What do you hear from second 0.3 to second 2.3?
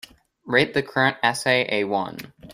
rate the current essay a one